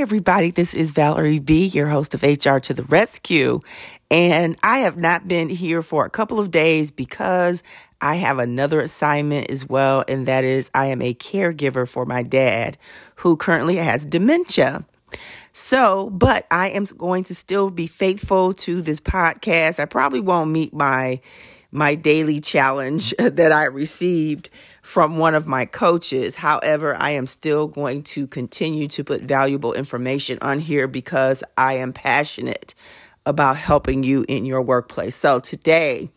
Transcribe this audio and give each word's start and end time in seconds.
everybody. 0.00 0.50
This 0.50 0.72
is 0.72 0.92
Valerie 0.92 1.40
B, 1.40 1.66
your 1.66 1.88
host 1.88 2.14
of 2.14 2.22
HR 2.22 2.56
to 2.56 2.72
the 2.72 2.84
Rescue. 2.84 3.60
And 4.10 4.56
I 4.62 4.78
have 4.78 4.96
not 4.96 5.28
been 5.28 5.50
here 5.50 5.82
for 5.82 6.06
a 6.06 6.10
couple 6.10 6.40
of 6.40 6.50
days 6.50 6.90
because 6.90 7.62
I 8.00 8.14
have 8.14 8.38
another 8.38 8.80
assignment 8.80 9.50
as 9.50 9.68
well. 9.68 10.02
And 10.08 10.24
that 10.24 10.42
is, 10.42 10.70
I 10.72 10.86
am 10.86 11.02
a 11.02 11.12
caregiver 11.12 11.86
for 11.86 12.06
my 12.06 12.22
dad 12.22 12.78
who 13.16 13.36
currently 13.36 13.76
has 13.76 14.06
dementia. 14.06 14.86
So, 15.52 16.08
but 16.08 16.46
I 16.50 16.70
am 16.70 16.84
going 16.84 17.24
to 17.24 17.34
still 17.34 17.68
be 17.68 17.86
faithful 17.86 18.54
to 18.54 18.80
this 18.80 19.00
podcast. 19.00 19.78
I 19.78 19.84
probably 19.84 20.20
won't 20.20 20.50
meet 20.50 20.72
my 20.72 21.20
my 21.70 21.94
daily 21.94 22.40
challenge 22.40 23.14
that 23.18 23.52
I 23.52 23.64
received 23.64 24.50
from 24.82 25.18
one 25.18 25.34
of 25.34 25.46
my 25.46 25.66
coaches. 25.66 26.36
However, 26.36 26.96
I 26.96 27.10
am 27.10 27.26
still 27.26 27.66
going 27.66 28.02
to 28.04 28.26
continue 28.26 28.88
to 28.88 29.04
put 29.04 29.22
valuable 29.22 29.72
information 29.72 30.38
on 30.42 30.60
here 30.60 30.88
because 30.88 31.44
I 31.56 31.74
am 31.74 31.92
passionate 31.92 32.74
about 33.26 33.56
helping 33.56 34.02
you 34.02 34.24
in 34.28 34.44
your 34.44 34.62
workplace. 34.62 35.14
So 35.14 35.38
today, 35.38 36.10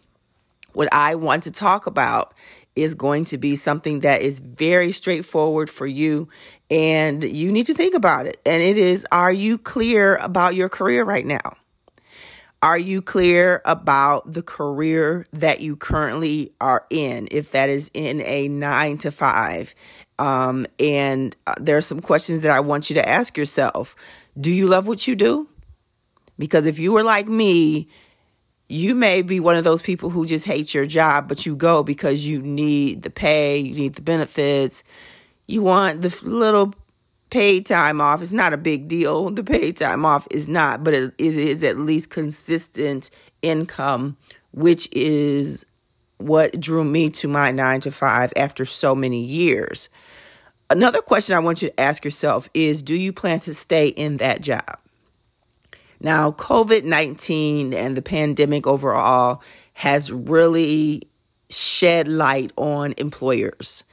what 0.74 0.90
I 0.92 1.16
want 1.16 1.44
to 1.44 1.52
talk 1.52 1.86
about 1.86 2.34
is 2.76 2.96
going 2.96 3.26
to 3.26 3.38
be 3.38 3.56
something 3.56 4.00
that 4.00 4.22
is 4.22 4.40
very 4.40 4.92
straightforward 4.92 5.70
for 5.70 5.86
you 5.86 6.28
and 6.72 7.24
you 7.24 7.52
need 7.52 7.68
to 7.68 7.74
think 7.74 7.94
about 7.94 8.26
it. 8.26 8.42
And 8.46 8.62
it 8.64 8.78
is 8.78 9.06
Are 9.12 9.32
you 9.32 9.58
clear 9.58 10.16
about 10.16 10.56
your 10.56 10.70
career 10.70 11.04
right 11.04 11.26
now? 11.26 11.58
Are 12.64 12.78
you 12.78 13.02
clear 13.02 13.62
about 13.66 14.32
the 14.32 14.42
career 14.42 15.28
that 15.34 15.60
you 15.60 15.76
currently 15.76 16.54
are 16.62 16.86
in? 16.90 17.28
If 17.30 17.52
that 17.52 17.68
is 17.68 17.92
in 17.94 18.22
a 18.22 18.48
nine 18.48 18.98
to 19.00 19.12
five. 19.12 19.76
Um, 20.18 20.66
and 20.80 21.36
uh, 21.46 21.56
there 21.60 21.76
are 21.76 21.82
some 21.82 22.00
questions 22.00 22.42
that 22.44 22.52
I 22.52 22.62
want 22.62 22.90
you 22.90 22.94
to 22.94 23.08
ask 23.08 23.38
yourself. 23.38 23.98
Do 24.40 24.50
you 24.50 24.68
love 24.68 24.88
what 24.88 25.06
you 25.10 25.16
do? 25.18 25.50
Because 26.40 26.66
if 26.66 26.80
you 26.80 26.94
were 26.94 27.04
like 27.04 27.28
me, 27.28 27.90
you 28.70 28.96
may 28.96 29.24
be 29.24 29.42
one 29.42 29.58
of 29.58 29.66
those 29.66 29.82
people 29.82 30.10
who 30.10 30.26
just 30.26 30.46
hate 30.46 30.74
your 30.74 30.86
job, 30.86 31.28
but 31.28 31.46
you 31.46 31.58
go 31.58 31.84
because 31.84 32.26
you 32.26 32.42
need 32.42 33.02
the 33.02 33.10
pay, 33.10 33.58
you 33.58 33.76
need 33.76 33.96
the 33.96 34.02
benefits, 34.02 34.84
you 35.48 35.62
want 35.62 36.02
the 36.02 36.18
little 36.24 36.74
paid 37.34 37.66
time 37.66 38.00
off. 38.00 38.22
is 38.22 38.32
not 38.32 38.54
a 38.54 38.58
big 38.58 38.88
deal. 38.88 39.32
The 39.32 39.44
paid 39.44 39.78
time 39.78 40.06
off 40.06 40.28
is 40.30 40.48
not, 40.48 40.84
but 40.84 40.94
it 40.94 41.14
is 41.18 41.64
at 41.64 41.80
least 41.80 42.12
consistent 42.12 43.10
income, 43.42 44.18
which 44.52 44.88
is 44.92 45.66
what 46.18 46.60
drew 46.60 46.84
me 46.84 47.10
to 47.10 47.28
my 47.28 47.50
nine 47.50 47.82
to 47.82 47.92
five 47.92 48.32
after 48.36 48.66
so 48.66 48.94
many 48.94 49.24
years. 49.24 49.90
Another 50.70 51.02
question 51.02 51.36
I 51.36 51.40
want 51.40 51.64
you 51.64 51.70
to 51.70 51.80
ask 51.80 52.06
yourself 52.06 52.52
is 52.54 52.84
Do 52.84 52.94
you 52.94 53.12
plan 53.12 53.40
to 53.40 53.54
stay 53.56 53.88
in 53.88 54.18
that 54.18 54.42
job? 54.42 54.78
Now, 56.00 56.34
COVID 56.34 56.84
19 56.84 57.74
and 57.74 57.98
the 57.98 58.04
pandemic 58.04 58.68
overall 58.68 59.42
has 59.74 60.12
really 60.12 61.02
shed 61.50 62.08
light 62.08 62.52
on 62.58 62.94
employers. 62.98 63.84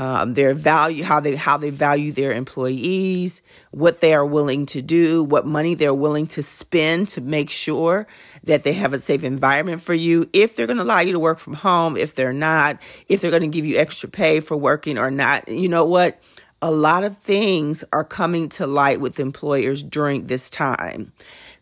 Um, 0.00 0.32
their 0.32 0.54
value, 0.54 1.04
how 1.04 1.20
they 1.20 1.36
how 1.36 1.58
they 1.58 1.68
value 1.68 2.10
their 2.10 2.32
employees, 2.32 3.42
what 3.70 4.00
they 4.00 4.14
are 4.14 4.24
willing 4.24 4.64
to 4.66 4.80
do, 4.80 5.22
what 5.22 5.44
money 5.44 5.74
they're 5.74 5.92
willing 5.92 6.26
to 6.28 6.42
spend 6.42 7.08
to 7.08 7.20
make 7.20 7.50
sure 7.50 8.06
that 8.44 8.62
they 8.62 8.72
have 8.72 8.94
a 8.94 8.98
safe 8.98 9.24
environment 9.24 9.82
for 9.82 9.92
you. 9.92 10.26
If 10.32 10.56
they're 10.56 10.66
going 10.66 10.78
to 10.78 10.84
allow 10.84 11.00
you 11.00 11.12
to 11.12 11.18
work 11.18 11.38
from 11.38 11.52
home, 11.52 11.98
if 11.98 12.14
they're 12.14 12.32
not, 12.32 12.80
if 13.08 13.20
they're 13.20 13.30
going 13.30 13.42
to 13.42 13.48
give 13.48 13.66
you 13.66 13.76
extra 13.76 14.08
pay 14.08 14.40
for 14.40 14.56
working 14.56 14.96
or 14.96 15.10
not, 15.10 15.46
you 15.48 15.68
know 15.68 15.84
what? 15.84 16.18
A 16.62 16.70
lot 16.70 17.04
of 17.04 17.18
things 17.18 17.84
are 17.92 18.04
coming 18.04 18.48
to 18.50 18.66
light 18.66 19.02
with 19.02 19.20
employers 19.20 19.82
during 19.82 20.28
this 20.28 20.48
time. 20.48 21.12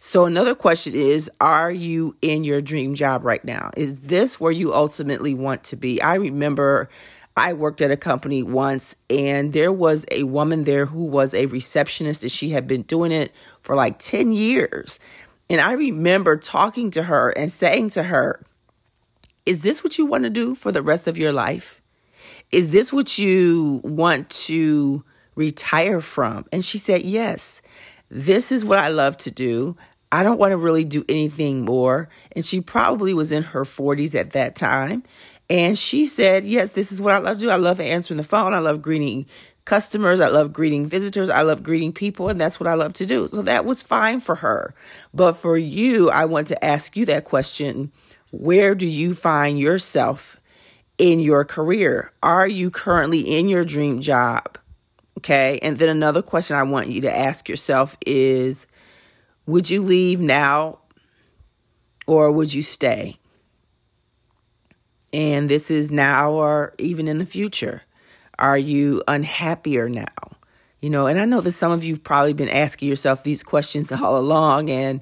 So, 0.01 0.27
another 0.27 0.55
question 0.55 0.95
is 0.95 1.29
Are 1.41 1.73
you 1.73 2.17
in 2.23 2.45
your 2.45 2.61
dream 2.61 2.95
job 2.95 3.25
right 3.25 3.45
now? 3.45 3.73
Is 3.77 4.03
this 4.03 4.39
where 4.39 4.53
you 4.53 4.73
ultimately 4.73 5.35
want 5.35 5.65
to 5.65 5.77
be? 5.77 6.01
I 6.01 6.15
remember 6.15 6.89
I 7.39 7.53
worked 7.53 7.81
at 7.81 7.91
a 7.91 7.97
company 7.97 8.43
once 8.43 8.97
and 9.09 9.53
there 9.53 9.73
was 9.73 10.05
a 10.11 10.25
woman 10.25 10.65
there 10.65 10.87
who 10.87 11.05
was 11.07 11.35
a 11.35 11.47
receptionist 11.47 12.23
and 12.23 12.33
she 12.33 12.51
had 12.51 12.67
been 12.67 12.83
doing 12.83 13.13
it 13.13 13.33
for 13.61 13.77
like 13.77 13.99
10 13.99 14.33
years. 14.33 14.99
And 15.49 15.61
I 15.61 15.73
remember 15.73 16.37
talking 16.37 16.91
to 16.91 17.05
her 17.05 17.31
and 17.31 17.51
saying 17.51 17.91
to 17.91 18.03
her, 18.03 18.43
Is 19.47 19.63
this 19.63 19.83
what 19.83 19.99
you 19.99 20.05
want 20.05 20.25
to 20.25 20.31
do 20.31 20.55
for 20.55 20.73
the 20.73 20.83
rest 20.83 21.07
of 21.07 21.17
your 21.17 21.33
life? 21.33 21.81
Is 22.51 22.71
this 22.71 22.93
what 22.93 23.19
you 23.19 23.81
want 23.85 24.31
to 24.31 25.05
retire 25.35 26.01
from? 26.01 26.45
And 26.53 26.65
she 26.65 26.77
said, 26.79 27.03
Yes. 27.03 27.63
This 28.11 28.51
is 28.51 28.65
what 28.65 28.79
I 28.79 28.89
love 28.89 29.17
to 29.19 29.31
do. 29.31 29.77
I 30.11 30.23
don't 30.23 30.39
want 30.39 30.53
to 30.53 30.57
really 30.57 30.85
do 30.85 31.05
anything 31.09 31.65
more. 31.65 32.09
And 32.33 32.45
she 32.45 32.61
probably 32.61 33.13
was 33.13 33.33
in 33.33 33.43
her 33.43 33.65
40s 33.65 34.15
at 34.15 34.31
that 34.31 34.57
time. 34.57 35.05
And 35.51 35.79
she 35.79 36.07
said, 36.07 36.45
Yes, 36.45 36.71
this 36.71 36.93
is 36.93 37.01
what 37.01 37.15
I 37.15 37.19
love 37.19 37.39
to 37.39 37.45
do. 37.45 37.51
I 37.51 37.57
love 37.57 37.81
answering 37.81 38.19
the 38.19 38.25
phone. 38.25 38.55
I 38.55 38.59
love 38.59 38.83
greeting 38.83 39.27
customers. 39.65 40.21
I 40.21 40.29
love 40.29 40.53
greeting 40.53 40.87
visitors. 40.87 41.29
I 41.29 41.43
love 41.43 41.63
greeting 41.63 41.93
people. 41.93 42.29
And 42.29 42.41
that's 42.41 42.59
what 42.59 42.67
I 42.67 42.75
love 42.75 42.95
to 42.95 43.07
do. 43.07 43.29
So 43.29 43.43
that 43.43 43.65
was 43.65 43.83
fine 43.83 44.21
for 44.21 44.37
her. 44.37 44.75
But 45.13 45.35
for 45.35 45.57
you, 45.57 46.11
I 46.11 46.25
want 46.25 46.49
to 46.49 46.65
ask 46.65 46.97
you 46.97 47.05
that 47.07 47.25
question 47.25 47.93
Where 48.31 48.75
do 48.75 48.87
you 48.87 49.15
find 49.15 49.59
yourself 49.59 50.39
in 50.99 51.21
your 51.21 51.45
career? 51.45 52.13
Are 52.23 52.49
you 52.49 52.71
currently 52.71 53.21
in 53.21 53.49
your 53.49 53.65
dream 53.65 54.01
job? 54.01 54.59
Okay. 55.19 55.59
And 55.63 55.79
then 55.79 55.89
another 55.89 56.23
question 56.23 56.57
I 56.57 56.63
want 56.63 56.89
you 56.89 57.01
to 57.03 57.17
ask 57.17 57.49
yourself 57.49 57.97
is 58.07 58.67
would 59.47 59.71
you 59.71 59.83
leave 59.83 60.21
now 60.21 60.79
or 62.07 62.31
would 62.31 62.53
you 62.53 62.63
stay? 62.63 63.17
And 65.13 65.49
this 65.49 65.71
is 65.71 65.91
now 65.91 66.33
or 66.33 66.75
even 66.79 67.09
in 67.09 67.19
the 67.19 67.27
future. 67.27 67.83
Are 68.39 68.59
you 68.59 69.03
unhappier 69.09 69.89
now? 69.89 70.05
You 70.81 70.91
know, 70.91 71.07
and 71.07 71.19
I 71.19 71.25
know 71.25 71.41
that 71.41 71.53
some 71.53 71.73
of 71.73 71.83
you've 71.83 72.05
probably 72.05 72.35
been 72.35 72.49
asking 72.49 72.89
yourself 72.89 73.25
these 73.25 73.43
questions 73.43 73.91
all 73.91 74.17
along, 74.17 74.71
and 74.71 75.01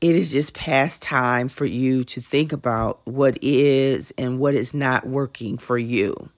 it 0.00 0.14
is 0.14 0.30
just 0.32 0.54
past 0.54 1.02
time 1.02 1.48
for 1.48 1.64
you 1.64 2.04
to 2.04 2.20
think 2.20 2.52
about 2.52 3.00
what 3.04 3.36
is 3.42 4.12
and 4.16 4.38
what 4.38 4.54
is 4.54 4.74
not 4.74 5.06
working 5.06 5.58
for 5.58 5.76
you. 5.76 6.28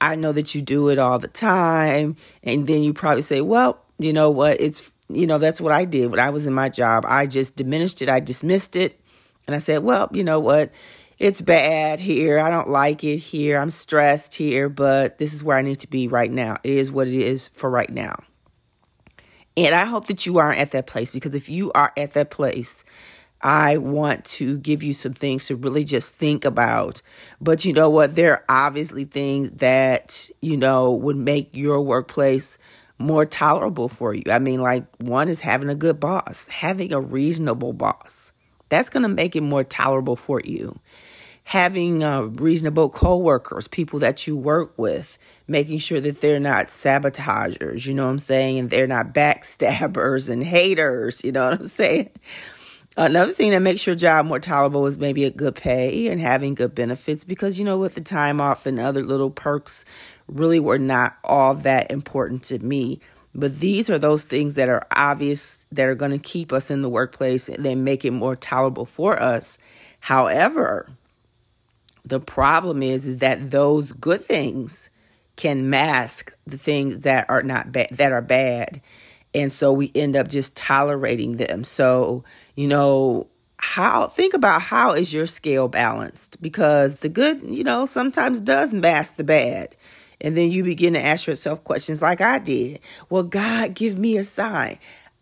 I 0.00 0.16
know 0.16 0.32
that 0.32 0.54
you 0.54 0.62
do 0.62 0.88
it 0.88 0.98
all 0.98 1.18
the 1.18 1.28
time, 1.28 2.16
and 2.42 2.66
then 2.66 2.82
you 2.82 2.92
probably 2.92 3.22
say, 3.22 3.40
well, 3.40 3.80
you 3.98 4.12
know 4.12 4.30
what, 4.30 4.60
it's 4.60 4.90
you 5.08 5.26
know, 5.26 5.38
that's 5.38 5.60
what 5.60 5.72
I 5.72 5.84
did 5.84 6.10
when 6.10 6.20
I 6.20 6.30
was 6.30 6.46
in 6.46 6.54
my 6.54 6.68
job. 6.68 7.04
I 7.06 7.26
just 7.26 7.56
diminished 7.56 8.00
it, 8.02 8.08
I 8.08 8.20
dismissed 8.20 8.76
it, 8.76 8.98
and 9.46 9.54
I 9.54 9.58
said, 9.58 9.82
well, 9.82 10.08
you 10.12 10.24
know 10.24 10.40
what? 10.40 10.72
It's 11.20 11.42
bad 11.42 12.00
here. 12.00 12.38
I 12.38 12.48
don't 12.48 12.70
like 12.70 13.04
it 13.04 13.18
here. 13.18 13.58
I'm 13.58 13.70
stressed 13.70 14.34
here, 14.34 14.70
but 14.70 15.18
this 15.18 15.34
is 15.34 15.44
where 15.44 15.58
I 15.58 15.60
need 15.60 15.80
to 15.80 15.86
be 15.86 16.08
right 16.08 16.32
now. 16.32 16.56
It 16.64 16.72
is 16.72 16.90
what 16.90 17.08
it 17.08 17.14
is 17.14 17.48
for 17.48 17.68
right 17.68 17.90
now. 17.90 18.22
And 19.54 19.74
I 19.74 19.84
hope 19.84 20.06
that 20.06 20.24
you 20.24 20.38
aren't 20.38 20.60
at 20.60 20.70
that 20.70 20.86
place 20.86 21.10
because 21.10 21.34
if 21.34 21.50
you 21.50 21.72
are 21.72 21.92
at 21.94 22.14
that 22.14 22.30
place, 22.30 22.84
I 23.42 23.76
want 23.76 24.24
to 24.26 24.56
give 24.56 24.82
you 24.82 24.94
some 24.94 25.12
things 25.12 25.46
to 25.48 25.56
really 25.56 25.84
just 25.84 26.14
think 26.14 26.46
about. 26.46 27.02
But 27.38 27.66
you 27.66 27.74
know 27.74 27.90
what? 27.90 28.14
There 28.14 28.32
are 28.32 28.44
obviously 28.48 29.04
things 29.04 29.50
that, 29.50 30.30
you 30.40 30.56
know, 30.56 30.90
would 30.92 31.18
make 31.18 31.50
your 31.52 31.82
workplace 31.82 32.56
more 32.96 33.26
tolerable 33.26 33.90
for 33.90 34.14
you. 34.14 34.24
I 34.30 34.38
mean, 34.38 34.62
like 34.62 34.84
one 35.02 35.28
is 35.28 35.40
having 35.40 35.68
a 35.68 35.74
good 35.74 36.00
boss, 36.00 36.48
having 36.48 36.94
a 36.94 37.00
reasonable 37.00 37.74
boss. 37.74 38.32
That's 38.70 38.88
going 38.88 39.02
to 39.02 39.08
make 39.08 39.36
it 39.36 39.42
more 39.42 39.64
tolerable 39.64 40.16
for 40.16 40.40
you. 40.40 40.78
Having 41.50 42.04
uh, 42.04 42.22
reasonable 42.22 42.90
coworkers, 42.90 43.66
people 43.66 43.98
that 43.98 44.24
you 44.24 44.36
work 44.36 44.72
with, 44.76 45.18
making 45.48 45.78
sure 45.78 46.00
that 46.00 46.20
they're 46.20 46.38
not 46.38 46.70
sabotagers, 46.70 47.84
you 47.86 47.92
know 47.92 48.04
what 48.04 48.12
I'm 48.12 48.18
saying? 48.20 48.60
And 48.60 48.70
they're 48.70 48.86
not 48.86 49.12
backstabbers 49.12 50.30
and 50.30 50.44
haters, 50.44 51.24
you 51.24 51.32
know 51.32 51.50
what 51.50 51.58
I'm 51.58 51.66
saying? 51.66 52.10
Another 52.96 53.32
thing 53.32 53.50
that 53.50 53.62
makes 53.62 53.84
your 53.84 53.96
job 53.96 54.26
more 54.26 54.38
tolerable 54.38 54.86
is 54.86 54.96
maybe 54.96 55.24
a 55.24 55.30
good 55.30 55.56
pay 55.56 56.06
and 56.06 56.20
having 56.20 56.54
good 56.54 56.72
benefits 56.72 57.24
because 57.24 57.58
you 57.58 57.64
know 57.64 57.78
with 57.78 57.96
the 57.96 58.00
time 58.00 58.40
off 58.40 58.64
and 58.64 58.78
other 58.78 59.02
little 59.02 59.30
perks 59.30 59.84
really 60.28 60.60
were 60.60 60.78
not 60.78 61.16
all 61.24 61.54
that 61.54 61.90
important 61.90 62.44
to 62.44 62.60
me. 62.60 63.00
But 63.34 63.58
these 63.58 63.90
are 63.90 63.98
those 63.98 64.24
things 64.24 64.54
that 64.54 64.68
are 64.68 64.86
obvious 64.94 65.64
that 65.72 65.86
are 65.86 65.94
going 65.96 66.12
to 66.12 66.18
keep 66.18 66.52
us 66.52 66.70
in 66.70 66.82
the 66.82 66.88
workplace 66.88 67.48
and 67.48 67.64
they 67.64 67.74
make 67.74 68.04
it 68.04 68.12
more 68.12 68.36
tolerable 68.36 68.86
for 68.86 69.20
us. 69.20 69.58
However, 70.00 70.88
the 72.10 72.20
problem 72.20 72.82
is 72.82 73.06
is 73.06 73.18
that 73.18 73.50
those 73.50 73.92
good 73.92 74.22
things 74.22 74.90
can 75.36 75.70
mask 75.70 76.34
the 76.46 76.58
things 76.58 77.00
that 77.00 77.28
are 77.30 77.42
not 77.42 77.72
bad 77.72 77.88
that 77.92 78.12
are 78.12 78.20
bad. 78.20 78.82
And 79.32 79.52
so 79.52 79.72
we 79.72 79.90
end 79.94 80.16
up 80.16 80.28
just 80.28 80.56
tolerating 80.56 81.36
them. 81.36 81.64
So, 81.64 82.24
you 82.56 82.66
know, 82.66 83.28
how 83.58 84.08
think 84.08 84.34
about 84.34 84.60
how 84.60 84.92
is 84.92 85.12
your 85.12 85.26
scale 85.26 85.68
balanced 85.68 86.42
because 86.42 86.96
the 86.96 87.08
good, 87.08 87.42
you 87.42 87.64
know, 87.64 87.86
sometimes 87.86 88.40
does 88.40 88.74
mask 88.74 89.16
the 89.16 89.24
bad 89.24 89.76
And 90.20 90.36
then 90.36 90.50
you 90.50 90.64
begin 90.64 90.94
to 90.94 91.00
ask 91.00 91.26
yourself 91.26 91.64
questions 91.64 92.02
like 92.02 92.20
I 92.20 92.38
did. 92.38 92.80
Well, 93.08 93.22
God, 93.22 93.74
give 93.74 93.98
me 93.98 94.16
a 94.16 94.24
sign. 94.24 94.78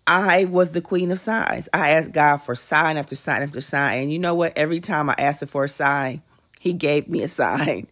I 0.06 0.46
was 0.46 0.72
the 0.72 0.80
queen 0.80 1.10
of 1.10 1.20
signs. 1.20 1.68
I 1.72 1.90
asked 1.90 2.12
God 2.12 2.38
for 2.38 2.54
sign 2.54 2.96
after 2.96 3.14
sign 3.14 3.42
after 3.42 3.60
sign. 3.60 4.02
And 4.02 4.12
you 4.12 4.18
know 4.18 4.34
what? 4.34 4.56
Every 4.56 4.80
time 4.80 5.10
I 5.10 5.14
asked 5.18 5.46
for 5.46 5.64
a 5.64 5.68
sign, 5.68 6.22
he 6.58 6.72
gave 6.72 7.08
me 7.08 7.22
a 7.22 7.28
sign. 7.28 7.86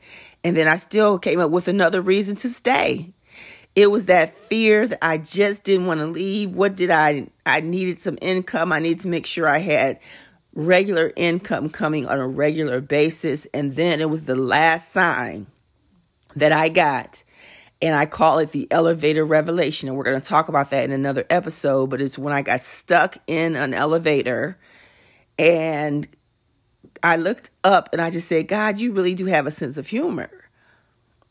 And 0.45 0.57
then 0.57 0.69
I 0.69 0.77
still 0.77 1.19
came 1.19 1.41
up 1.41 1.51
with 1.51 1.69
another 1.69 2.01
reason 2.01 2.37
to 2.37 2.49
stay. 2.49 3.13
It 3.75 3.91
was 3.91 4.07
that 4.07 4.39
fear 4.39 4.87
that 4.87 5.05
I 5.05 5.19
just 5.19 5.65
didn't 5.65 5.87
want 5.87 6.01
to 6.01 6.07
leave. 6.07 6.51
What 6.55 6.77
did 6.77 6.91
I 6.91 7.29
I 7.45 7.61
needed 7.61 8.01
some 8.01 8.19
income. 8.23 8.73
I 8.73 8.79
needed 8.79 9.01
to 9.01 9.09
make 9.09 9.27
sure 9.27 9.49
I 9.49 9.59
had 9.59 9.99
regular 10.55 11.13
income 11.15 11.69
coming 11.69 12.07
on 12.07 12.19
a 12.19 12.27
regular 12.27 12.81
basis. 12.81 13.47
And 13.53 13.77
then 13.77 14.01
it 14.01 14.09
was 14.09 14.25
the 14.25 14.35
last 14.35 14.93
sign 14.93 15.47
that 16.35 16.53
I 16.53 16.71
got. 16.71 17.23
And 17.83 17.95
I 17.95 18.07
call 18.07 18.39
it 18.39 18.53
the 18.53 18.67
elevator 18.71 19.25
revelation. 19.25 19.89
And 19.89 19.99
we're 19.99 20.05
going 20.05 20.21
to 20.21 20.27
talk 20.27 20.49
about 20.49 20.71
that 20.71 20.85
in 20.85 20.93
another 20.93 21.27
episode. 21.29 21.91
But 21.91 22.01
it's 22.01 22.17
when 22.17 22.33
I 22.33 22.41
got 22.41 22.63
stuck 22.63 23.19
in 23.27 23.55
an 23.55 23.75
elevator 23.75 24.59
and 25.39 26.09
I 27.03 27.17
looked 27.17 27.51
up 27.65 27.89
and 27.93 28.01
I 28.01 28.11
just 28.11 28.29
said, 28.29 28.49
God, 28.49 28.79
you 28.79 28.93
really 28.93 29.15
do 29.15 29.27
have 29.27 29.47
a 29.47 29.51
sense 29.51 29.77
of 29.79 29.89
humor. 29.89 30.31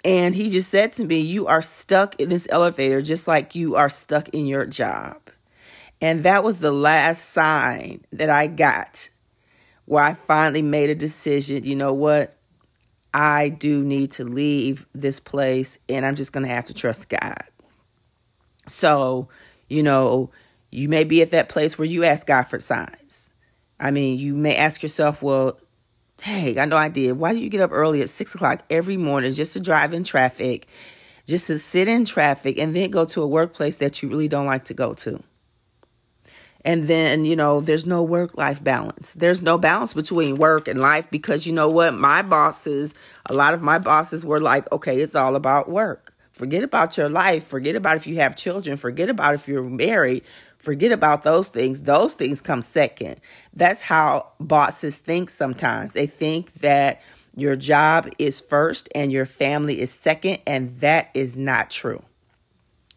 And 0.04 0.36
he 0.36 0.50
just 0.50 0.70
said 0.70 0.92
to 0.94 1.06
me, 1.06 1.20
You 1.20 1.48
are 1.48 1.64
stuck 1.64 2.20
in 2.20 2.30
this 2.30 2.48
elevator 2.52 3.02
just 3.02 3.28
like 3.28 3.56
you 3.56 3.76
are 3.76 3.90
stuck 3.90 4.30
in 4.30 4.46
your 4.46 4.66
job. 4.66 5.18
And 6.00 6.24
that 6.24 6.44
was 6.44 6.60
the 6.60 6.72
last 6.72 7.30
sign 7.30 8.06
that 8.12 8.30
I 8.30 8.48
got 8.48 9.10
where 9.86 10.04
I 10.04 10.14
finally 10.14 10.62
made 10.62 10.90
a 10.90 10.96
decision. 10.96 11.64
You 11.64 11.76
know 11.76 11.94
what? 11.94 12.36
I 13.14 13.50
do 13.50 13.82
need 13.82 14.12
to 14.14 14.26
leave 14.26 14.86
this 14.94 15.20
place 15.20 15.80
and 15.88 16.06
I'm 16.06 16.16
just 16.16 16.34
going 16.34 16.46
to 16.46 16.54
have 16.54 16.66
to 16.66 16.74
trust 16.74 17.10
God. 17.10 17.44
So, 18.68 19.30
you 19.70 19.84
know, 19.84 20.32
you 20.70 20.90
may 20.90 21.06
be 21.06 21.22
at 21.22 21.32
that 21.32 21.50
place 21.50 21.78
where 21.78 21.88
you 21.88 22.04
ask 22.04 22.28
God 22.28 22.44
for 22.44 22.60
signs. 22.60 23.30
I 23.80 23.92
mean, 23.92 24.18
you 24.18 24.36
may 24.36 24.56
ask 24.56 24.82
yourself, 24.82 25.22
well, 25.22 25.60
hey, 26.22 26.58
I 26.60 26.66
know 26.66 26.78
I 26.78 26.90
did. 26.90 27.14
Why 27.14 27.34
do 27.34 27.40
you 27.40 27.50
get 27.50 27.62
up 27.62 27.72
early 27.74 28.02
at 28.02 28.10
six 28.10 28.34
o'clock 28.36 28.64
every 28.70 28.98
morning 28.98 29.32
just 29.32 29.54
to 29.54 29.60
drive 29.60 29.94
in 29.94 30.04
traffic, 30.04 30.68
just 31.26 31.48
to 31.48 31.60
sit 31.60 31.88
in 31.88 32.06
traffic, 32.06 32.58
and 32.58 32.76
then 32.76 32.90
go 32.90 33.06
to 33.06 33.22
a 33.22 33.28
workplace 33.28 33.78
that 33.78 34.02
you 34.02 34.10
really 34.10 34.28
don't 34.28 34.46
like 34.46 34.66
to 34.66 34.74
go 34.74 34.94
to? 34.94 35.22
And 36.66 36.88
then, 36.88 37.26
you 37.26 37.36
know, 37.36 37.62
there's 37.62 37.86
no 37.86 38.02
work 38.02 38.36
life 38.38 38.64
balance. 38.64 39.14
There's 39.14 39.44
no 39.44 39.60
balance 39.60 39.94
between 39.94 40.36
work 40.36 40.68
and 40.68 40.80
life 40.80 41.08
because 41.12 41.46
you 41.46 41.54
know 41.54 41.70
what? 41.70 41.94
My 41.94 42.24
bosses, 42.24 42.96
a 43.28 43.34
lot 43.34 43.54
of 43.54 43.62
my 43.62 43.78
bosses 43.78 44.26
were 44.26 44.40
like, 44.40 44.72
okay, 44.72 45.00
it's 45.00 45.14
all 45.14 45.36
about 45.36 45.70
work. 45.70 46.16
Forget 46.32 46.64
about 46.64 46.98
your 46.98 47.08
life. 47.08 47.46
Forget 47.46 47.76
about 47.76 47.98
if 47.98 48.08
you 48.08 48.16
have 48.16 48.36
children. 48.36 48.78
Forget 48.78 49.10
about 49.10 49.36
if 49.36 49.48
you're 49.48 49.64
married. 49.64 50.24
Forget 50.66 50.92
about 50.92 51.22
those 51.22 51.50
things. 51.50 51.84
Those 51.84 52.16
things 52.16 52.42
come 52.42 52.64
second. 52.64 53.22
That's 53.54 53.82
how 53.82 54.32
bosses 54.40 54.98
think 54.98 55.30
sometimes. 55.30 55.94
They 55.94 56.08
think 56.08 56.52
that 56.56 57.04
your 57.36 57.56
job 57.56 58.10
is 58.18 58.42
first 58.42 58.90
and 58.96 59.12
your 59.12 59.28
family 59.28 59.80
is 59.80 59.92
second, 59.92 60.40
and 60.48 60.76
that 60.80 61.12
is 61.14 61.38
not 61.38 61.70
true. 61.70 62.02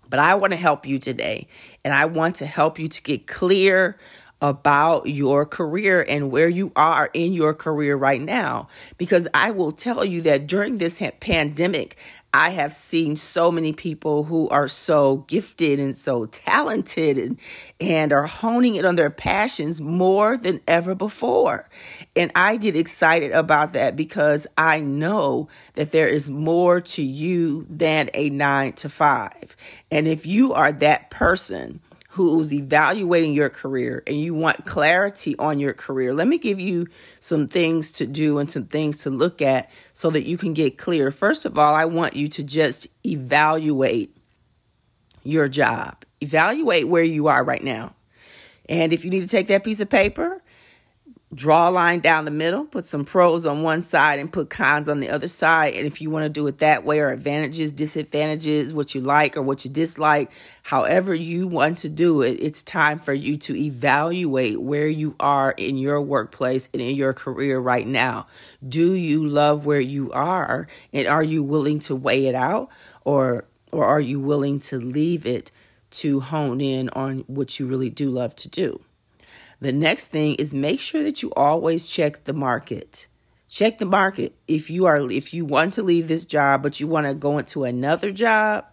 But 0.08 0.18
I 0.18 0.34
want 0.36 0.54
to 0.54 0.56
help 0.56 0.86
you 0.86 0.98
today, 0.98 1.46
and 1.84 1.92
I 1.92 2.06
want 2.06 2.36
to 2.36 2.46
help 2.46 2.78
you 2.78 2.88
to 2.88 3.02
get 3.02 3.26
clear 3.26 3.98
about 4.40 5.06
your 5.06 5.44
career 5.44 6.00
and 6.08 6.30
where 6.30 6.48
you 6.48 6.72
are 6.74 7.10
in 7.12 7.32
your 7.34 7.52
career 7.52 7.96
right 7.96 8.20
now. 8.20 8.68
Because 8.96 9.28
I 9.34 9.50
will 9.50 9.72
tell 9.72 10.06
you 10.06 10.22
that 10.22 10.46
during 10.46 10.78
this 10.78 11.02
pandemic, 11.20 11.98
I 12.38 12.50
have 12.50 12.72
seen 12.72 13.16
so 13.16 13.50
many 13.50 13.72
people 13.72 14.22
who 14.22 14.48
are 14.50 14.68
so 14.68 15.24
gifted 15.26 15.80
and 15.80 15.96
so 15.96 16.26
talented 16.26 17.18
and, 17.18 17.36
and 17.80 18.12
are 18.12 18.28
honing 18.28 18.76
it 18.76 18.84
on 18.84 18.94
their 18.94 19.10
passions 19.10 19.80
more 19.80 20.36
than 20.36 20.60
ever 20.68 20.94
before. 20.94 21.68
And 22.14 22.30
I 22.36 22.56
get 22.56 22.76
excited 22.76 23.32
about 23.32 23.72
that 23.72 23.96
because 23.96 24.46
I 24.56 24.78
know 24.78 25.48
that 25.74 25.90
there 25.90 26.06
is 26.06 26.30
more 26.30 26.80
to 26.80 27.02
you 27.02 27.66
than 27.68 28.08
a 28.14 28.30
nine 28.30 28.74
to 28.74 28.88
five. 28.88 29.56
And 29.90 30.06
if 30.06 30.24
you 30.24 30.52
are 30.52 30.70
that 30.70 31.10
person, 31.10 31.80
who's 32.26 32.52
evaluating 32.52 33.32
your 33.32 33.48
career 33.48 34.02
and 34.06 34.20
you 34.20 34.34
want 34.34 34.64
clarity 34.66 35.36
on 35.38 35.58
your 35.58 35.72
career, 35.72 36.14
let 36.14 36.26
me 36.28 36.38
give 36.38 36.60
you 36.60 36.86
some 37.20 37.46
things 37.46 37.92
to 37.92 38.06
do 38.06 38.38
and 38.38 38.50
some 38.50 38.66
things 38.66 38.98
to 38.98 39.10
look 39.10 39.40
at 39.42 39.70
so 39.92 40.10
that 40.10 40.24
you 40.24 40.36
can 40.36 40.54
get 40.54 40.78
clear. 40.78 41.10
First 41.10 41.44
of 41.44 41.58
all, 41.58 41.74
I 41.74 41.84
want 41.84 42.14
you 42.14 42.28
to 42.28 42.42
just 42.42 42.88
evaluate 43.04 44.16
your 45.24 45.48
job, 45.48 46.04
evaluate 46.20 46.88
where 46.88 47.02
you 47.02 47.28
are 47.28 47.44
right 47.44 47.62
now. 47.62 47.94
And 48.68 48.92
if 48.92 49.04
you 49.04 49.10
need 49.10 49.20
to 49.22 49.28
take 49.28 49.46
that 49.48 49.64
piece 49.64 49.80
of 49.80 49.88
paper 49.88 50.42
draw 51.34 51.68
a 51.68 51.70
line 51.70 52.00
down 52.00 52.24
the 52.24 52.30
middle, 52.30 52.64
put 52.64 52.86
some 52.86 53.04
pros 53.04 53.44
on 53.44 53.62
one 53.62 53.82
side 53.82 54.18
and 54.18 54.32
put 54.32 54.48
cons 54.48 54.88
on 54.88 55.00
the 55.00 55.10
other 55.10 55.28
side. 55.28 55.74
And 55.74 55.86
if 55.86 56.00
you 56.00 56.08
want 56.10 56.24
to 56.24 56.28
do 56.28 56.46
it 56.46 56.58
that 56.58 56.84
way, 56.84 57.00
or 57.00 57.10
advantages, 57.10 57.72
disadvantages, 57.72 58.72
what 58.72 58.94
you 58.94 59.02
like 59.02 59.36
or 59.36 59.42
what 59.42 59.64
you 59.64 59.70
dislike, 59.70 60.30
however 60.62 61.14
you 61.14 61.46
want 61.46 61.78
to 61.78 61.88
do 61.88 62.22
it, 62.22 62.38
it's 62.40 62.62
time 62.62 62.98
for 62.98 63.12
you 63.12 63.36
to 63.36 63.54
evaluate 63.54 64.60
where 64.60 64.88
you 64.88 65.14
are 65.20 65.52
in 65.52 65.76
your 65.76 66.00
workplace 66.00 66.70
and 66.72 66.80
in 66.80 66.96
your 66.96 67.12
career 67.12 67.58
right 67.58 67.86
now. 67.86 68.26
Do 68.66 68.94
you 68.94 69.26
love 69.26 69.66
where 69.66 69.80
you 69.80 70.10
are? 70.12 70.66
And 70.92 71.06
are 71.06 71.22
you 71.22 71.42
willing 71.42 71.80
to 71.80 71.94
weigh 71.94 72.26
it 72.26 72.34
out? 72.34 72.70
Or 73.04 73.44
or 73.70 73.84
are 73.84 74.00
you 74.00 74.18
willing 74.18 74.60
to 74.60 74.80
leave 74.80 75.26
it 75.26 75.50
to 75.90 76.20
hone 76.20 76.60
in 76.60 76.88
on 76.90 77.18
what 77.26 77.58
you 77.58 77.66
really 77.66 77.90
do 77.90 78.08
love 78.08 78.34
to 78.36 78.48
do? 78.48 78.80
The 79.60 79.72
next 79.72 80.08
thing 80.08 80.36
is 80.36 80.54
make 80.54 80.80
sure 80.80 81.02
that 81.02 81.22
you 81.22 81.32
always 81.34 81.88
check 81.88 82.24
the 82.24 82.32
market. 82.32 83.08
Check 83.48 83.78
the 83.78 83.86
market. 83.86 84.34
If 84.46 84.70
you 84.70 84.86
are 84.86 85.10
if 85.10 85.34
you 85.34 85.44
want 85.44 85.74
to 85.74 85.82
leave 85.82 86.06
this 86.06 86.24
job 86.24 86.62
but 86.62 86.80
you 86.80 86.86
want 86.86 87.06
to 87.06 87.14
go 87.14 87.38
into 87.38 87.64
another 87.64 88.12
job, 88.12 88.66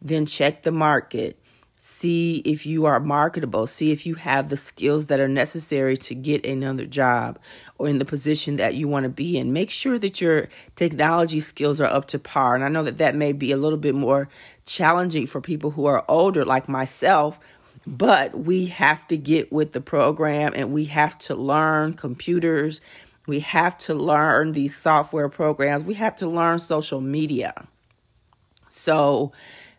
then 0.00 0.26
check 0.26 0.62
the 0.62 0.70
market. 0.70 1.38
See 1.80 2.42
if 2.44 2.66
you 2.66 2.86
are 2.86 2.98
marketable. 2.98 3.66
See 3.68 3.92
if 3.92 4.04
you 4.04 4.16
have 4.16 4.48
the 4.48 4.56
skills 4.56 5.06
that 5.06 5.20
are 5.20 5.28
necessary 5.28 5.96
to 5.98 6.14
get 6.14 6.44
another 6.44 6.86
job 6.86 7.38
or 7.78 7.88
in 7.88 7.98
the 7.98 8.04
position 8.04 8.56
that 8.56 8.74
you 8.74 8.88
want 8.88 9.04
to 9.04 9.08
be 9.08 9.38
in. 9.38 9.52
Make 9.52 9.70
sure 9.70 9.96
that 9.98 10.20
your 10.20 10.48
technology 10.74 11.38
skills 11.38 11.80
are 11.80 11.86
up 11.86 12.06
to 12.08 12.18
par. 12.18 12.56
And 12.56 12.64
I 12.64 12.68
know 12.68 12.82
that 12.82 12.98
that 12.98 13.14
may 13.14 13.32
be 13.32 13.52
a 13.52 13.56
little 13.56 13.78
bit 13.78 13.94
more 13.94 14.28
challenging 14.66 15.28
for 15.28 15.40
people 15.40 15.70
who 15.70 15.86
are 15.86 16.04
older, 16.08 16.44
like 16.44 16.68
myself, 16.68 17.38
but 17.88 18.38
we 18.38 18.66
have 18.66 19.08
to 19.08 19.16
get 19.16 19.50
with 19.50 19.72
the 19.72 19.80
program 19.80 20.52
and 20.54 20.72
we 20.72 20.84
have 20.86 21.18
to 21.18 21.34
learn 21.34 21.94
computers. 21.94 22.82
We 23.26 23.40
have 23.40 23.78
to 23.78 23.94
learn 23.94 24.52
these 24.52 24.76
software 24.76 25.30
programs. 25.30 25.84
We 25.84 25.94
have 25.94 26.14
to 26.16 26.26
learn 26.26 26.58
social 26.58 27.00
media. 27.00 27.66
So 28.68 29.32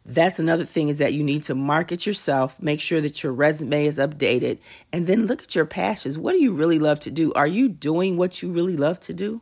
that's 0.03 0.39
another 0.39 0.65
thing 0.65 0.89
is 0.89 0.97
that 0.97 1.13
you 1.13 1.23
need 1.23 1.43
to 1.43 1.53
market 1.53 2.07
yourself, 2.07 2.59
make 2.59 2.81
sure 2.81 2.99
that 2.99 3.21
your 3.21 3.31
resume 3.31 3.85
is 3.85 3.99
updated, 3.99 4.57
and 4.91 5.05
then 5.05 5.27
look 5.27 5.43
at 5.43 5.53
your 5.53 5.67
passions. 5.67 6.17
What 6.17 6.31
do 6.31 6.39
you 6.39 6.51
really 6.51 6.79
love 6.79 6.99
to 7.01 7.11
do? 7.11 7.31
Are 7.33 7.45
you 7.45 7.69
doing 7.69 8.17
what 8.17 8.41
you 8.41 8.49
really 8.51 8.75
love 8.75 8.99
to 9.01 9.13
do? 9.13 9.41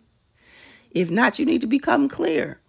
If 0.92 1.10
not, 1.10 1.40
you 1.40 1.46
need 1.46 1.62
to 1.62 1.68
become 1.68 2.10
clear. 2.10 2.60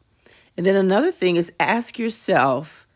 And 0.57 0.65
then 0.65 0.77
another 0.77 1.11
thing 1.11 1.35
is 1.35 1.53
ask 1.59 1.99
yourself, 1.99 2.87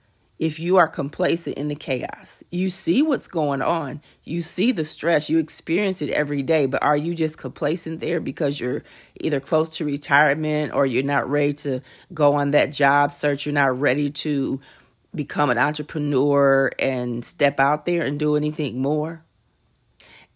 if 0.42 0.58
you 0.58 0.76
are 0.76 0.88
complacent 0.88 1.56
in 1.56 1.68
the 1.68 1.74
chaos. 1.76 2.42
You 2.50 2.68
see 2.68 3.00
what's 3.00 3.28
going 3.28 3.62
on, 3.62 4.02
you 4.24 4.42
see 4.42 4.72
the 4.72 4.84
stress, 4.84 5.30
you 5.30 5.38
experience 5.38 6.02
it 6.02 6.10
every 6.10 6.42
day, 6.42 6.66
but 6.66 6.82
are 6.82 6.96
you 6.96 7.14
just 7.14 7.38
complacent 7.38 8.00
there 8.00 8.18
because 8.18 8.58
you're 8.58 8.82
either 9.20 9.38
close 9.38 9.68
to 9.68 9.84
retirement 9.84 10.74
or 10.74 10.84
you're 10.84 11.04
not 11.04 11.30
ready 11.30 11.52
to 11.52 11.80
go 12.12 12.34
on 12.34 12.50
that 12.50 12.72
job 12.72 13.12
search? 13.12 13.46
You're 13.46 13.52
not 13.52 13.78
ready 13.78 14.10
to 14.10 14.58
become 15.14 15.48
an 15.48 15.58
entrepreneur 15.58 16.72
and 16.76 17.24
step 17.24 17.60
out 17.60 17.86
there 17.86 18.02
and 18.02 18.18
do 18.18 18.34
anything 18.34 18.82
more? 18.82 19.22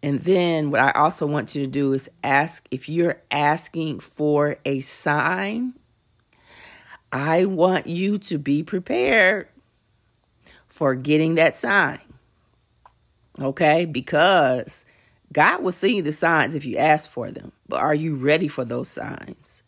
And 0.04 0.20
then 0.20 0.70
what 0.70 0.80
I 0.80 0.92
also 0.92 1.26
want 1.26 1.56
you 1.56 1.64
to 1.64 1.70
do 1.70 1.94
is 1.94 2.08
ask 2.22 2.64
if 2.70 2.88
you're 2.88 3.20
asking 3.32 3.98
for 3.98 4.58
a 4.64 4.78
sign, 4.78 5.74
I 7.10 7.46
want 7.46 7.88
you 7.88 8.18
to 8.18 8.38
be 8.38 8.62
prepared 8.62 9.48
for 10.76 10.94
getting 10.94 11.36
that 11.36 11.56
sign. 11.56 12.00
Okay? 13.40 13.86
Because 13.86 14.84
God 15.32 15.62
will 15.62 15.72
see 15.72 16.02
the 16.02 16.12
signs 16.12 16.54
if 16.54 16.66
you 16.66 16.76
ask 16.76 17.10
for 17.10 17.30
them. 17.30 17.52
But 17.66 17.80
are 17.80 17.94
you 17.94 18.14
ready 18.14 18.46
for 18.46 18.64
those 18.64 18.88
signs? 18.88 19.62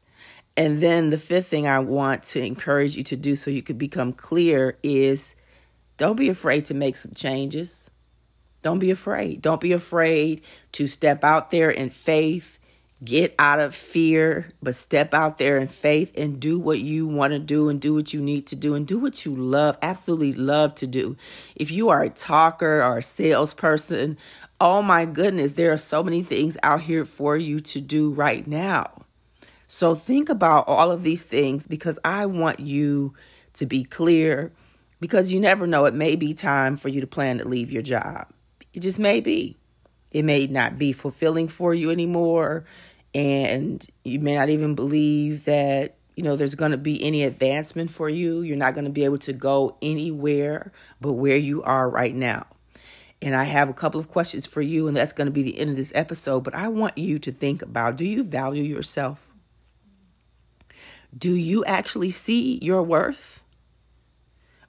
And 0.55 0.83
then 0.83 1.09
the 1.09 1.17
fifth 1.17 1.47
thing 1.47 1.67
I 1.67 1.79
want 1.79 2.25
to 2.25 2.45
encourage 2.45 2.97
you 2.97 3.05
to 3.05 3.17
do 3.17 3.37
so 3.37 3.51
you 3.51 3.63
could 3.63 3.79
become 3.79 4.13
clear 4.13 4.77
is 4.83 5.35
don't 5.97 6.17
be 6.17 6.29
afraid 6.29 6.67
to 6.67 6.75
make 6.75 6.97
some 6.97 7.13
changes. 7.15 7.91
Don't 8.61 8.79
be 8.79 8.91
afraid. 8.91 9.41
Don't 9.41 9.63
be 9.63 9.73
afraid 9.73 10.43
to 10.73 10.87
step 10.87 11.25
out 11.25 11.51
there 11.51 11.71
in 11.71 11.89
faith 11.89 12.58
Get 13.05 13.35
out 13.39 13.61
of 13.61 13.77
fear, 13.77 14.51
but 14.61 14.75
step 14.75 15.15
out 15.15 15.39
there 15.39 15.57
in 15.57 15.69
faith 15.69 16.11
and 16.17 16.41
do 16.41 16.59
what 16.59 16.81
you 16.81 17.07
want 17.07 17.33
to 17.33 17.39
do 17.39 17.69
and 17.69 17.81
do 17.81 17.95
what 17.95 18.13
you 18.13 18.21
need 18.21 18.49
to 18.49 18.57
do 18.57 18.75
and 18.75 18.85
do 18.87 18.99
what 18.99 19.25
you 19.25 19.37
love, 19.37 19.79
absolutely 19.83 20.33
love 20.33 20.75
to 20.77 20.87
do. 20.87 21.17
If 21.55 21.71
you 21.71 21.91
are 21.91 22.03
a 22.03 22.11
talker 22.11 22.83
or 22.83 22.99
a 22.99 23.03
salesperson, 23.03 24.19
oh 24.61 24.83
my 24.83 25.05
goodness, 25.05 25.53
there 25.53 25.73
are 25.73 25.77
so 25.77 26.03
many 26.03 26.23
things 26.23 26.57
out 26.65 26.81
here 26.81 27.05
for 27.05 27.37
you 27.37 27.61
to 27.61 27.81
do 27.81 28.11
right 28.11 28.45
now. 28.47 28.91
So 29.69 29.95
think 29.95 30.29
about 30.29 30.67
all 30.67 30.91
of 30.91 31.05
these 31.05 31.23
things 31.23 31.69
because 31.69 32.01
I 32.05 32.27
want 32.27 32.59
you 32.59 33.15
to 33.55 33.67
be 33.67 33.85
clear 33.85 34.51
because 34.99 35.33
you 35.33 35.39
never 35.39 35.69
know. 35.69 35.85
It 35.85 35.95
may 35.95 36.17
be 36.17 36.35
time 36.35 36.77
for 36.77 36.89
you 36.89 37.01
to 37.01 37.07
plan 37.07 37.39
to 37.39 37.47
leave 37.47 37.71
your 37.71 37.83
job. 37.83 38.27
It 38.75 38.81
just 38.81 38.99
may 38.99 39.21
be. 39.21 39.57
It 40.11 40.25
may 40.25 40.47
not 40.47 40.79
be 40.79 40.93
fulfilling 40.93 41.49
for 41.49 41.75
you 41.75 41.91
anymore. 41.91 42.65
And 43.15 43.87
you 44.05 44.21
may 44.21 44.37
not 44.37 44.51
even 44.51 44.75
believe 44.75 45.45
that, 45.45 45.97
you 46.15 46.23
know, 46.23 46.37
there's 46.37 46.55
going 46.55 46.73
to 46.73 46.77
be 46.77 47.03
any 47.03 47.25
advancement 47.25 47.91
for 47.91 48.09
you. 48.09 48.43
You're 48.43 48.57
not 48.57 48.75
going 48.75 48.85
to 48.85 48.91
be 48.91 49.05
able 49.05 49.19
to 49.19 49.33
go 49.33 49.77
anywhere 49.81 50.73
but 51.01 51.13
where 51.13 51.37
you 51.37 51.63
are 51.63 51.89
right 51.89 52.15
now. 52.15 52.47
And 53.21 53.35
I 53.35 53.45
have 53.45 53.69
a 53.69 53.75
couple 53.75 53.99
of 53.99 54.09
questions 54.09 54.47
for 54.47 54.63
you, 54.63 54.87
and 54.87 54.97
that's 54.97 55.13
going 55.13 55.27
to 55.27 55.33
be 55.33 55.43
the 55.43 55.59
end 55.59 55.71
of 55.71 55.77
this 55.77 55.91
episode. 55.95 56.45
But 56.45 56.55
I 56.55 56.69
want 56.69 56.97
you 56.97 57.19
to 57.19 57.33
think 57.33 57.63
about 57.63 57.97
do 57.97 58.05
you 58.05 58.23
value 58.23 58.63
yourself? 58.63 59.29
Do 61.17 61.35
you 61.35 61.65
actually 61.65 62.11
see 62.11 62.59
your 62.63 62.83
worth? 62.83 63.43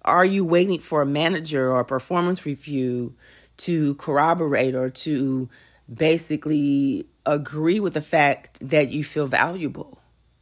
Are 0.03 0.25
you 0.25 0.45
waiting 0.45 0.79
for 0.79 1.01
a 1.01 1.05
manager 1.05 1.69
or 1.69 1.81
a 1.81 1.85
performance 1.85 2.45
review 2.45 3.13
to 3.57 3.95
corroborate 3.95 4.73
or 4.73 4.89
to 4.89 5.49
basically 5.93 7.08
agree 7.25 7.79
with 7.79 7.93
the 7.93 8.01
fact 8.01 8.59
that 8.61 8.89
you 8.89 9.03
feel 9.03 9.27
valuable? 9.27 9.99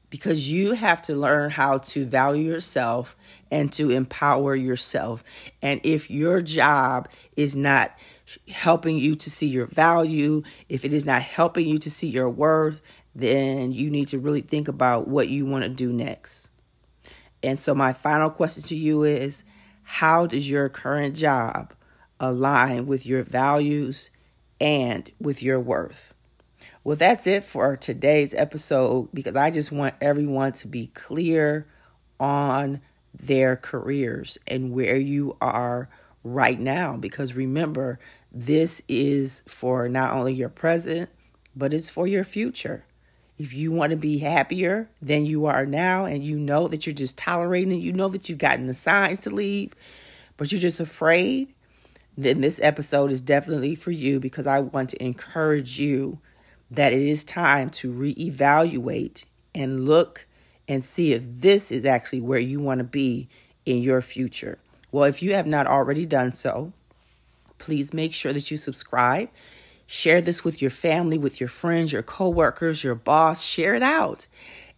Because 0.10 0.50
you 0.50 0.72
have 0.72 1.02
to 1.04 1.16
learn 1.16 1.52
how 1.52 1.80
to 1.80 2.06
value 2.06 2.50
yourself 2.50 3.16
and 3.52 3.72
to 3.74 3.90
empower 3.90 4.56
yourself. 4.56 5.24
And 5.62 5.82
if 5.84 6.10
your 6.10 6.42
job 6.42 7.10
is 7.36 7.56
not 7.56 7.98
helping 8.48 8.98
you 8.98 9.16
to 9.16 9.30
see 9.30 9.48
your 9.48 9.66
value, 9.66 10.44
if 10.70 10.86
it 10.86 10.94
is 10.94 11.06
not 11.06 11.22
helping 11.22 11.68
you 11.68 11.78
to 11.80 11.92
see 11.92 12.08
your 12.08 12.30
worth, 12.30 12.82
then 13.14 13.72
you 13.72 13.90
need 13.90 14.08
to 14.10 14.20
really 14.20 14.42
think 14.42 14.68
about 14.68 15.08
what 15.08 15.28
you 15.28 15.46
want 15.46 15.64
to 15.64 15.70
do 15.70 15.92
next. 15.92 16.50
And 17.44 17.60
so, 17.60 17.74
my 17.76 17.94
final 17.94 18.30
question 18.30 18.64
to 18.64 18.76
you 18.76 19.04
is 19.04 19.44
how 19.84 20.28
does 20.28 20.50
your 20.50 20.70
current 20.70 21.16
job 21.16 21.74
align 22.20 22.88
with 22.88 23.06
your 23.06 23.24
values 23.24 24.10
and 24.60 25.10
with 25.20 25.42
your 25.42 25.60
worth? 25.60 26.14
Well, 26.84 26.96
that's 26.96 27.28
it 27.28 27.44
for 27.44 27.76
today's 27.76 28.34
episode 28.34 29.10
because 29.14 29.36
I 29.36 29.52
just 29.52 29.72
want 29.72 29.96
everyone 30.00 30.54
to 30.54 30.68
be 30.68 30.88
clear 30.88 31.68
on 32.20 32.82
their 33.14 33.56
careers 33.56 34.38
and 34.48 34.72
where 34.72 34.96
you 34.96 35.36
are 35.42 35.90
right 36.24 36.60
now. 36.60 36.96
Because 36.96 37.34
remember, 37.34 38.00
this 38.32 38.82
is 38.88 39.44
for 39.48 39.90
not 39.90 40.14
only 40.14 40.34
your 40.34 40.50
present, 40.50 41.10
but 41.56 41.74
it's 41.74 41.90
for 41.90 42.08
your 42.08 42.24
future. 42.24 42.86
If 43.38 43.54
you 43.54 43.72
want 43.72 43.92
to 43.92 43.98
be 43.98 44.20
happier 44.20 44.90
than 45.02 45.26
you 45.26 45.46
are 45.46 45.66
now, 45.66 46.06
and 46.06 46.24
you 46.24 46.40
know 46.40 46.68
that 46.68 46.88
you're 46.88 46.96
just 46.96 47.18
tolerating 47.18 47.74
it, 47.74 47.82
you 47.82 47.94
know 47.94 48.08
that 48.10 48.30
you've 48.30 48.40
gotten 48.40 48.66
the 48.66 48.74
signs 48.74 49.22
to 49.22 49.30
leave, 49.30 49.74
but 50.38 50.52
you're 50.52 50.62
just 50.62 50.80
afraid, 50.80 51.54
then 52.18 52.42
this 52.42 52.60
episode 52.64 53.12
is 53.12 53.22
definitely 53.22 53.76
for 53.76 53.92
you 53.92 54.20
because 54.20 54.48
I 54.48 54.60
want 54.60 54.90
to 54.92 55.04
encourage 55.04 55.80
you 55.80 56.20
that 56.70 56.94
it 56.94 57.02
is 57.02 57.24
time 57.24 57.70
to 57.70 57.94
reevaluate 57.94 59.26
and 59.56 59.86
look 59.86 60.26
and 60.68 60.84
see 60.84 61.14
if 61.14 61.24
this 61.26 61.72
is 61.72 61.86
actually 61.86 62.22
where 62.22 62.40
you 62.40 62.60
want 62.60 62.80
to 62.80 62.84
be 62.84 63.30
in 63.66 63.82
your 63.82 64.02
future. 64.02 64.60
Well, 64.92 65.06
if 65.06 65.22
you 65.22 65.34
have 65.34 65.48
not 65.48 65.68
already 65.68 66.06
done 66.06 66.32
so, 66.32 66.74
please 67.58 67.94
make 67.94 68.14
sure 68.14 68.34
that 68.34 68.52
you 68.52 68.58
subscribe 68.58 69.30
Share 69.90 70.20
this 70.20 70.44
with 70.44 70.62
your 70.62 70.70
family, 70.70 71.18
with 71.18 71.40
your 71.40 71.48
friends, 71.48 71.94
your 71.94 72.04
coworkers, 72.04 72.84
your 72.84 72.94
boss. 72.94 73.42
Share 73.42 73.74
it 73.74 73.82
out. 73.82 74.28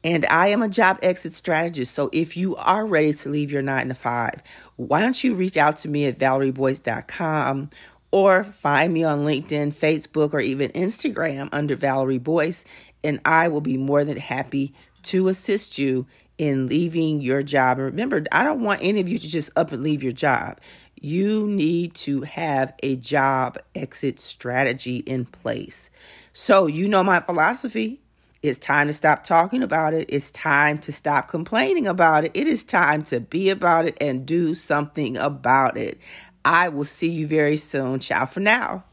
And 0.04 0.24
I 0.28 0.48
am 0.48 0.62
a 0.62 0.70
job 0.70 1.00
exit 1.02 1.34
strategist. 1.34 1.94
So 1.94 2.12
if 2.14 2.38
you 2.38 2.56
are 2.58 2.86
ready 2.86 3.12
to 3.12 3.30
leave 3.30 3.52
your 3.52 3.64
nine 3.64 3.90
to 3.90 3.96
five, 3.96 4.36
why 4.76 5.02
don't 5.02 5.22
you 5.24 5.34
reach 5.34 5.58
out 5.58 5.78
to 5.78 5.90
me 5.90 6.06
at 6.06 6.20
valerieboyce.com 6.20 7.72
or 8.12 8.44
find 8.44 8.94
me 8.94 9.04
on 9.04 9.20
LinkedIn, 9.20 9.74
Facebook, 9.74 10.34
or 10.34 10.40
even 10.40 10.72
Instagram 10.72 11.50
under 11.52 11.76
Valerie 11.76 12.18
Boyce, 12.18 12.66
and 13.04 13.20
I 13.26 13.48
will 13.48 13.62
be 13.62 13.78
more 13.78 14.04
than 14.04 14.18
happy 14.18 14.74
to 15.04 15.28
assist 15.28 15.78
you 15.78 16.08
in 16.38 16.68
leaving 16.68 17.22
your 17.22 17.44
job. 17.44 17.78
And 17.78 17.86
remember, 17.86 18.24
I 18.32 18.44
don't 18.44 18.64
want 18.64 18.82
any 18.82 19.00
of 19.02 19.10
you 19.10 19.18
to 19.18 19.28
just 19.28 19.52
up 19.56 19.72
and 19.72 19.84
leave 19.84 20.04
your 20.04 20.12
job 20.12 20.60
you 21.02 21.48
need 21.48 21.94
to 21.94 22.22
have 22.22 22.74
a 22.84 22.96
job 22.96 23.58
exit 23.76 24.20
strategy 24.20 24.98
in 24.98 25.26
place. 25.26 25.90
So, 26.34 26.68
you 26.68 26.88
know 26.88 27.04
my 27.04 27.20
philosophy. 27.22 28.02
It's 28.42 28.58
time 28.58 28.88
to 28.88 28.94
stop 28.94 29.26
talking 29.26 29.62
about 29.64 29.94
it. 29.94 30.06
It's 30.10 30.32
time 30.32 30.78
to 30.80 30.94
stop 30.94 31.28
complaining 31.28 31.88
about 31.88 32.24
it. 32.24 32.32
It 32.34 32.48
is 32.48 32.64
time 32.64 33.04
to 33.04 33.20
be 33.20 33.50
about 33.50 33.86
it 33.86 33.98
and 34.00 34.26
do 34.26 34.54
something 34.54 35.18
about 35.18 35.78
it. 35.78 36.00
I 36.44 36.70
will 36.70 36.86
see 36.86 37.10
you 37.10 37.28
very 37.28 37.58
soon. 37.58 38.00
Ciao 38.00 38.26
for 38.26 38.40
now. 38.40 38.84